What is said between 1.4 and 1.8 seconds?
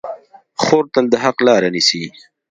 لاره